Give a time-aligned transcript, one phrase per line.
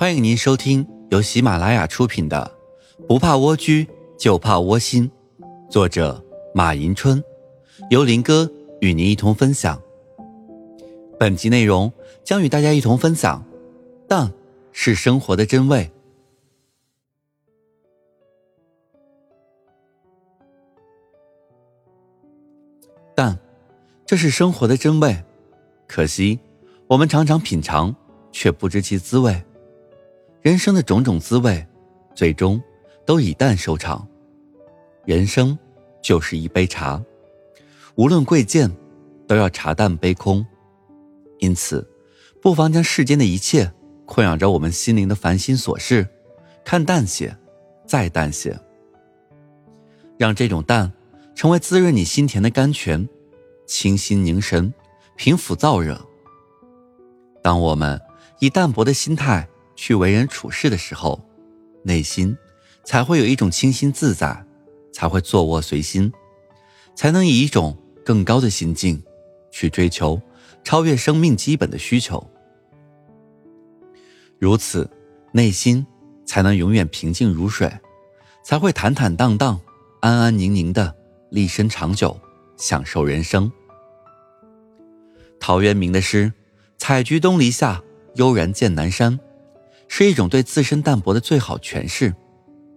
[0.00, 2.56] 欢迎您收听由喜马拉雅出品的
[3.08, 3.84] 《不怕蜗居
[4.16, 5.10] 就怕窝心》，
[5.68, 6.24] 作者
[6.54, 7.20] 马迎春，
[7.90, 8.48] 由林哥
[8.80, 9.82] 与您一同分享。
[11.18, 11.92] 本集内容
[12.22, 13.44] 将与大家一同分享：
[14.06, 14.32] 淡
[14.70, 15.90] 是生活的真味。
[23.16, 23.36] 淡，
[24.06, 25.24] 这是生活的真味。
[25.88, 26.38] 可惜，
[26.86, 27.92] 我们常常品尝，
[28.30, 29.42] 却不知其滋味。
[30.40, 31.66] 人生的种种滋味，
[32.14, 32.62] 最终
[33.04, 34.06] 都以淡收场。
[35.04, 35.58] 人生
[36.00, 37.02] 就是一杯茶，
[37.96, 38.70] 无论贵贱，
[39.26, 40.46] 都要茶淡杯空。
[41.40, 41.84] 因此，
[42.40, 43.72] 不妨将世间的一切
[44.06, 46.06] 困扰着我们心灵的烦心琐事，
[46.64, 47.36] 看淡些，
[47.84, 48.56] 再淡些，
[50.16, 50.92] 让这种淡
[51.34, 53.08] 成为滋润你心田的甘泉，
[53.66, 54.72] 清心凝神，
[55.16, 56.00] 平抚燥热。
[57.42, 58.00] 当我们
[58.38, 59.48] 以淡泊的心态。
[59.78, 61.24] 去为人处事的时候，
[61.84, 62.36] 内心
[62.84, 64.44] 才会有一种清新自在，
[64.92, 66.12] 才会坐卧随心，
[66.96, 69.00] 才能以一种更高的心境
[69.52, 70.20] 去追求
[70.64, 72.28] 超越生命基本的需求。
[74.40, 74.90] 如此，
[75.30, 75.86] 内心
[76.26, 77.72] 才能永远平静如水，
[78.42, 79.60] 才会坦坦荡荡、
[80.00, 80.92] 安安宁宁的
[81.30, 82.20] 立身长久，
[82.56, 83.50] 享受人生。
[85.38, 86.32] 陶渊明的诗
[86.78, 87.80] ：“采菊东篱下，
[88.16, 89.20] 悠然见南山。”
[89.88, 92.14] 是一种对自身淡泊的最好诠释。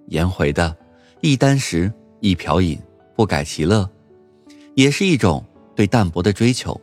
[0.08, 0.76] 颜回的
[1.22, 2.80] “一箪食，一瓢饮，
[3.16, 3.90] 不改其乐”，
[4.76, 5.46] 也是一种
[5.76, 6.80] 对淡泊的追求。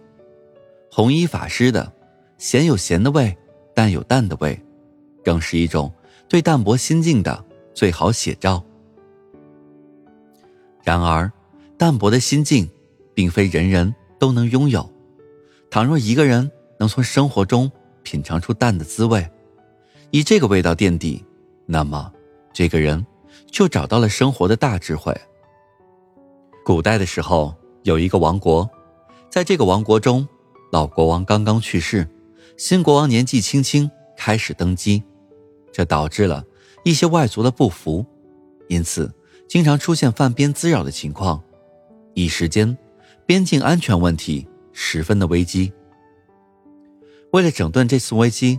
[0.91, 1.93] 弘一法师的
[2.39, 3.37] “咸有咸的味，
[3.75, 4.59] 淡有淡的味”，
[5.25, 5.93] 更是一种
[6.29, 8.65] 对淡泊心境的最好写照。
[10.83, 11.31] 然而，
[11.77, 12.69] 淡泊的心境，
[13.13, 14.91] 并非人人都能拥有。
[15.71, 17.71] 倘若一个人能从生活中
[18.03, 19.29] 品尝出淡的滋味，
[20.11, 21.23] 以这个味道垫底，
[21.67, 22.11] 那么
[22.53, 23.05] 这个人
[23.51, 25.15] 就找到了生活的大智慧。
[26.65, 28.69] 古代的时候，有一个王国，
[29.31, 30.27] 在这个王国中，
[30.73, 32.09] 老国王刚刚去世，
[32.57, 35.03] 新国王年纪轻轻开始登基，
[35.71, 36.43] 这导致了
[36.85, 38.05] 一些外族的不服，
[38.69, 39.15] 因此
[39.47, 41.43] 经常出现犯边滋扰的情况，
[42.15, 42.77] 一时间
[43.27, 45.71] 边境安全问题十分的危机。
[47.33, 48.59] 为了整顿这次危机。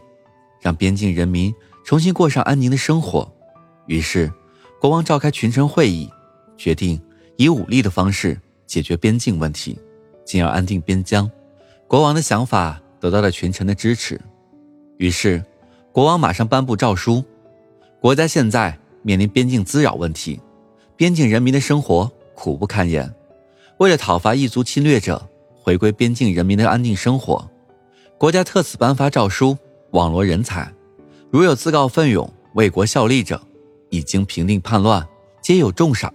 [0.60, 1.54] 让边境人民
[1.86, 3.32] 重新过上安宁的生活，
[3.88, 4.32] 于是
[4.80, 6.10] 国王召开群臣会议，
[6.58, 7.02] 决定
[7.38, 9.80] 以武力的方式解决边境问题，
[10.26, 11.30] 进而安定边疆。
[11.88, 14.20] 国王的想法得到了群臣的支持，
[14.98, 15.44] 于是
[15.92, 17.24] 国王马上颁布诏书：
[18.00, 20.40] 国家现在面临边境滋扰问题，
[20.96, 23.12] 边境人民的生活苦不堪言。
[23.78, 25.28] 为了讨伐异族侵略者，
[25.64, 27.50] 回归边境人民的安定生活，
[28.18, 29.58] 国家特此颁发诏书。
[29.92, 30.72] 网罗人才，
[31.32, 33.42] 如有自告奋勇为国效力者，
[33.90, 35.08] 已经平定叛乱，
[35.42, 36.14] 皆有重赏。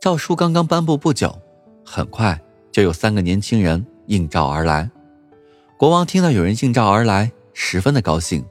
[0.00, 1.36] 诏书刚刚颁布不久，
[1.84, 4.88] 很快就有三个年轻人应召而来。
[5.76, 8.44] 国王听到有人应召而来，十分的高兴，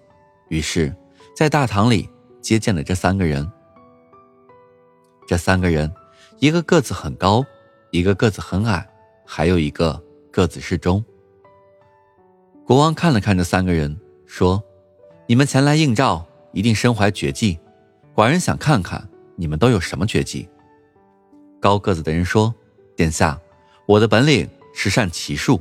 [0.50, 0.94] 于是，
[1.34, 2.10] 在大堂里
[2.42, 3.50] 接见了这三个人。
[5.26, 5.90] 这三个人，
[6.40, 7.46] 一个个子很高，
[7.92, 8.86] 一个个子很矮，
[9.26, 11.02] 还有一个个子适中。
[12.72, 14.64] 国王看了看这三个人，说
[15.28, 17.60] ：“你们前来应召，一定身怀绝技。
[18.16, 20.48] 寡人想看看你们都有什么绝技。”
[21.60, 22.56] 高个子的人说
[22.96, 23.38] ：“殿下，
[23.86, 25.60] 我的本领是善骑术。”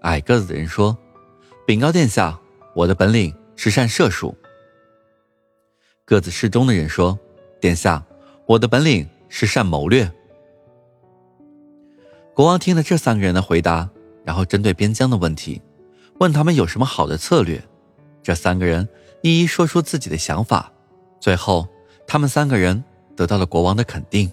[0.00, 0.96] 矮个子的人说
[1.68, 2.40] ：“禀告殿下，
[2.74, 4.34] 我的本领是善射术。”
[6.06, 7.18] 个子适中的人说
[7.60, 8.02] ：“殿下，
[8.46, 10.10] 我的本领是善谋略。”
[12.32, 13.90] 国王听了这三个人的回答，
[14.24, 15.60] 然后针对边疆的问题。
[16.22, 17.60] 问他们有什么好的策略，
[18.22, 18.88] 这三个人
[19.22, 20.72] 一一说出自己的想法，
[21.18, 21.66] 最后
[22.06, 22.84] 他们三个人
[23.16, 24.30] 得到了国王的肯定。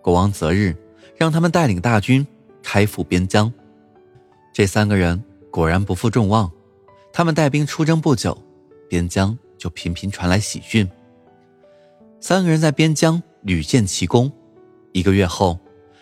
[0.00, 0.76] 国王择日
[1.16, 2.26] 让他们带领大军
[2.60, 3.52] 开赴边疆。
[4.52, 6.50] 这三个人果然不负众望，
[7.12, 8.36] 他们带兵出征不久，
[8.88, 10.90] 边疆就频频传来喜讯。
[12.18, 14.32] 三个人在边疆屡建奇功，
[14.90, 15.56] 一个月后，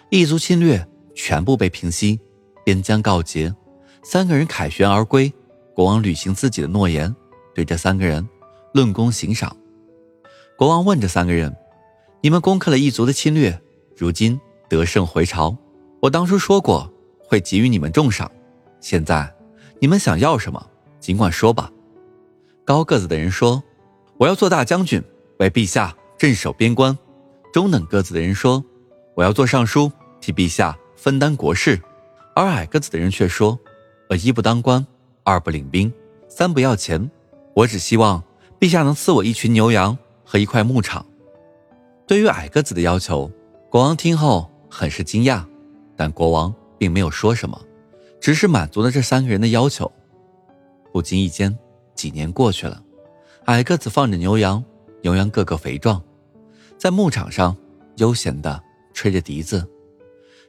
[0.08, 0.82] 异族侵略
[1.14, 2.18] 全部被平息，
[2.64, 3.54] 边疆告捷。
[4.02, 5.32] 三个人凯旋而归，
[5.74, 7.14] 国王履行自己的诺言，
[7.54, 8.26] 对这三个人
[8.72, 9.54] 论功行赏。
[10.56, 11.54] 国王问这三个人
[12.22, 13.60] ：“你们攻克了异族的侵略，
[13.96, 15.56] 如今得胜回朝，
[16.00, 18.30] 我当初说过会给予你们重赏，
[18.80, 19.32] 现在
[19.80, 20.66] 你们想要什么，
[20.98, 21.70] 尽管说吧。”
[22.64, 23.62] 高个子的人说
[24.16, 25.02] ：“我要做大将军，
[25.38, 26.96] 为陛下镇守边关。”
[27.52, 28.64] 中等个子的人说
[29.14, 31.80] ：“我要做尚书，替陛下分担国事。”
[32.34, 33.58] 而矮个子的人却说。
[34.10, 34.84] 我一不当官，
[35.22, 35.92] 二不领兵，
[36.28, 37.08] 三不要钱，
[37.54, 38.20] 我只希望
[38.58, 41.06] 陛下能赐我一群牛羊和一块牧场。
[42.08, 43.30] 对于矮个子的要求，
[43.70, 45.44] 国王听后很是惊讶，
[45.94, 47.56] 但国王并没有说什么，
[48.20, 49.88] 只是满足了这三个人的要求。
[50.92, 51.56] 不经意间，
[51.94, 52.82] 几年过去了，
[53.44, 54.64] 矮个子放着牛羊，
[55.02, 56.02] 牛羊个个肥壮，
[56.76, 57.56] 在牧场上
[57.98, 58.60] 悠闲地
[58.92, 59.64] 吹着笛子，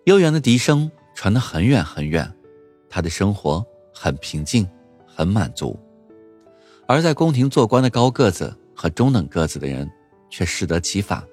[0.05, 2.33] 悠扬的笛声传得很远很远，
[2.91, 4.69] 他的生活很平静，
[5.07, 5.79] 很满足。
[6.85, 9.89] 而在宫廷做官的高个子和中等个子的人
[10.29, 11.23] 却适得其反，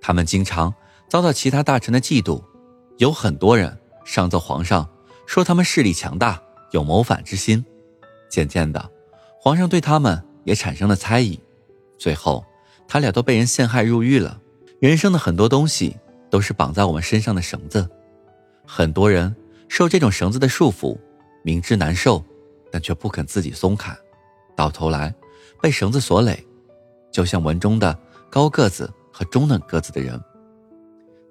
[0.00, 0.72] 他们经常
[1.08, 2.40] 遭到其他大臣的嫉妒，
[2.98, 4.88] 有很多人上奏皇上，
[5.26, 7.64] 说他们势力强大，有谋反之心。
[8.30, 8.88] 渐渐的，
[9.40, 11.40] 皇上对他们也产生了猜疑，
[11.98, 12.44] 最后，
[12.86, 14.40] 他俩都被人陷害入狱了。
[14.80, 15.96] 人生的很多东西
[16.30, 17.88] 都是绑在我们身上的绳子，
[18.66, 19.34] 很多人
[19.74, 20.96] 受这种绳子的束缚，
[21.42, 22.24] 明知难受，
[22.70, 23.92] 但却不肯自己松开，
[24.54, 25.12] 到头来
[25.60, 26.46] 被绳子所累，
[27.10, 27.98] 就像文中的
[28.30, 30.22] 高个子和中等个子的人，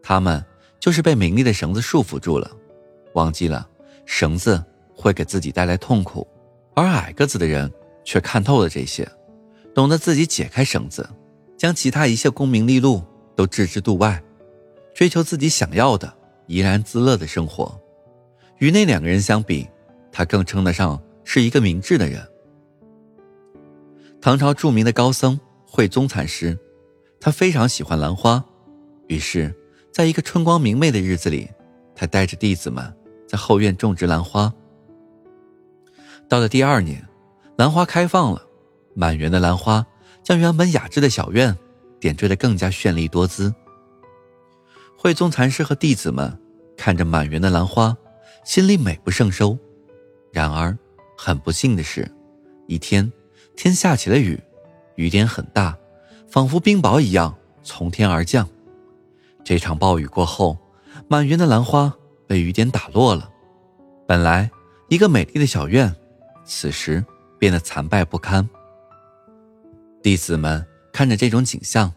[0.01, 0.43] 他们
[0.77, 2.51] 就是被名利的绳子束缚住了，
[3.13, 3.65] 忘记了
[4.05, 4.61] 绳子
[4.93, 6.27] 会给自己带来痛苦。
[6.75, 7.71] 而矮个子的人
[8.03, 9.09] 却看透了这些，
[9.73, 11.09] 懂得自己解开绳子，
[11.57, 13.01] 将其他一切功名利禄
[13.37, 14.21] 都置之度外，
[14.93, 16.13] 追求自己想要的
[16.47, 17.79] 怡然自乐的生活。
[18.63, 19.68] 与那两个人相比，
[20.10, 22.25] 他更称得上是一个明智的人。
[24.21, 25.38] 唐朝著名的高僧
[25.68, 26.57] 慧宗禅师，
[27.19, 28.42] 他非常喜欢兰花，
[29.10, 29.54] 于是，
[29.92, 31.50] 在一个春光明媚的日子里，
[31.94, 32.89] 他带着弟子们
[33.27, 34.50] 在后院种植兰花。
[36.30, 37.06] 到了第二年，
[37.57, 38.42] 兰花开放了，
[38.95, 39.86] 满园的兰花
[40.24, 41.54] 将原本雅致的小院
[42.00, 43.54] 点缀得更加绚丽多姿。
[44.98, 46.39] 慧宗禅师和弟子们
[46.77, 47.94] 看着满园的兰花，
[48.43, 49.57] 心里美不胜收。
[50.31, 50.77] 然而，
[51.17, 52.09] 很不幸的是，
[52.67, 53.11] 一天
[53.55, 54.39] 天下起了雨，
[54.95, 55.77] 雨点很大，
[56.27, 58.47] 仿佛冰雹一样从天而降。
[59.43, 60.57] 这场暴雨过后，
[61.07, 61.93] 满园的兰花
[62.27, 63.29] 被雨点打落了。
[64.07, 64.49] 本来
[64.89, 65.95] 一个美丽的小院。
[66.45, 67.01] 此时
[67.39, 68.49] 变得残败不堪。
[70.01, 70.61] 弟子们
[70.91, 71.89] 看着这种景象，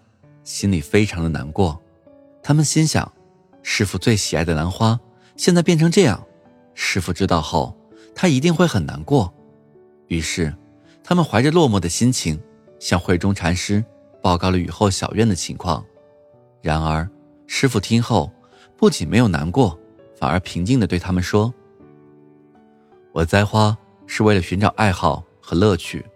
[0.44, 1.82] 心里非常的难过。
[2.44, 3.12] 他们心想：
[3.64, 5.00] 师傅最喜爱的兰花，
[5.36, 6.24] 现在变成这样，
[6.76, 7.76] 师傅知道后，
[8.14, 9.34] 他一定会很难过。
[10.06, 10.54] 于是，
[11.02, 12.40] 他们怀着落寞的心情，
[12.78, 13.84] 向慧中禅师
[14.22, 15.84] 报告了雨后小院的情况。
[16.62, 17.08] 然而，
[17.48, 18.30] 师傅听后，
[18.76, 19.76] 不仅没有难过，
[20.20, 21.52] 反而平静地对他们说
[23.12, 23.76] ：“我栽花。”
[24.08, 26.06] 是为了寻找爱好和乐趣，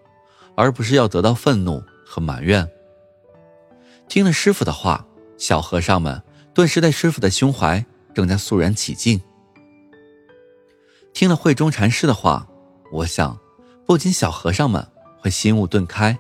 [0.55, 2.65] 而不是要得到愤怒和埋怨。
[4.07, 5.05] 听了师傅的话，
[5.37, 6.23] 小和尚们
[6.55, 7.85] 顿时对师傅的胸怀
[8.15, 9.21] 更加肃然起敬。
[11.13, 12.47] 听了慧中禅师的话，
[12.93, 13.39] 我想，
[13.87, 14.87] 不仅小和尚们
[15.19, 16.19] 会心悟顿开，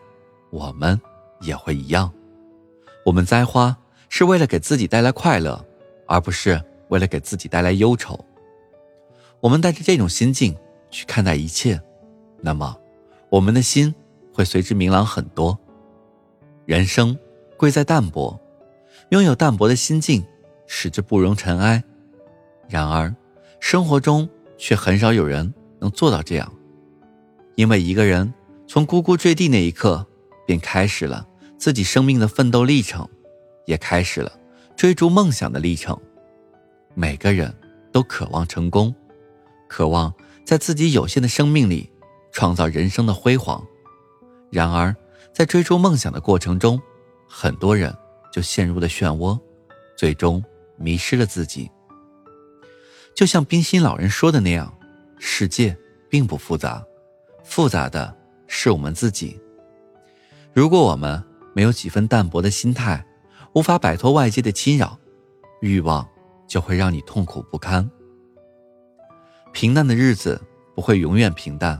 [0.50, 1.00] 我们
[1.40, 2.12] 也会一样。
[3.04, 3.76] 我们栽花
[4.08, 5.64] 是为了给自己带来快乐，
[6.06, 8.19] 而不是为了给自己带来忧愁。
[9.40, 10.56] 我们带着这种心境。
[10.93, 11.81] 去看待一切，
[12.40, 12.76] 那么
[13.28, 13.94] 我们的心
[14.34, 15.56] 会随之明朗很多。
[16.66, 17.16] 人生
[17.56, 18.36] 贵在淡泊，
[19.10, 20.26] 拥有淡泊的心境，
[20.66, 21.81] 使之不容尘埃。
[22.69, 23.14] 然而，
[23.60, 24.28] 生活中
[24.60, 26.52] 却很少有人能做到这样，
[27.56, 28.32] 因为一个人
[28.69, 30.06] 从呱呱坠地那一刻，
[30.46, 31.26] 便开始了
[31.56, 33.08] 自己生命的奋斗历程，
[33.64, 34.31] 也开始了
[34.76, 35.98] 追逐梦想的历程。
[36.94, 37.52] 每个人
[37.90, 38.94] 都渴望成功，
[39.67, 40.12] 渴望。
[40.44, 41.88] 在自己有限的生命里，
[42.32, 43.64] 创造人生的辉煌。
[44.50, 44.94] 然而，
[45.32, 46.81] 在追逐梦想的过程中，
[47.29, 47.94] 很多人
[48.32, 49.38] 就陷入了漩涡，
[49.96, 50.43] 最终
[50.76, 51.70] 迷失了自己。
[53.20, 54.74] 就像冰心老人说的那样，
[55.19, 55.77] 世界
[56.08, 56.82] 并不复杂，
[57.44, 59.39] 复杂的是我们自己。
[60.55, 61.22] 如果我们
[61.53, 63.05] 没有几分淡泊的心态，
[63.53, 64.98] 无法摆脱外界的侵扰，
[65.60, 66.08] 欲望
[66.48, 67.91] 就会让你痛苦不堪。
[69.53, 70.41] 平淡的日子
[70.74, 71.79] 不会永远平淡，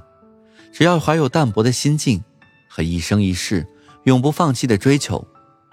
[0.70, 2.23] 只要怀有淡泊的心境
[2.68, 3.66] 和一生一世
[4.02, 5.26] 永不放弃的追求，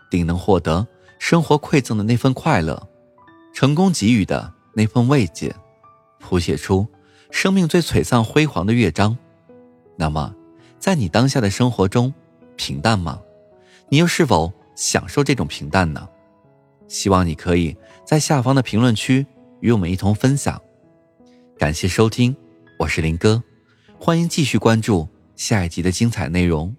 [0.09, 0.88] 定能获得
[1.19, 2.88] 生活馈赠的那份快乐，
[3.53, 5.55] 成功给予的那份慰藉，
[6.19, 6.86] 谱写出
[7.31, 9.17] 生命最璀璨辉煌的乐章。
[9.96, 10.36] 那么，
[10.77, 12.13] 在你当下的生活中，
[12.55, 13.19] 平淡吗？
[13.89, 16.07] 你又是否享受这种平淡呢？
[16.88, 19.25] 希望你可以在下方的评论区
[19.62, 20.62] 与我们一同分享。
[21.57, 22.38] 感谢收听，
[22.77, 23.41] 我是林哥，
[24.00, 26.76] 欢迎继续关注下一集的精彩内容。